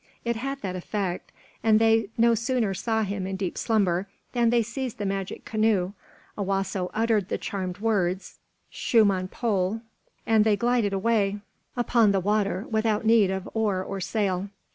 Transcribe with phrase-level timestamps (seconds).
[0.25, 1.31] It had that effect;
[1.63, 5.93] and they no sooner saw him in deep slumber than they seized the magic canoe,
[6.35, 8.39] Owasso uttered the charmed words,
[8.73, 9.81] "Chemaun Poll!"
[10.25, 11.39] and they glided away
[11.77, 14.49] upon the water without need of oar or sail.